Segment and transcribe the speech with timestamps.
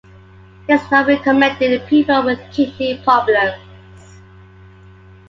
[0.67, 3.61] It is not recommended in people with kidney problems.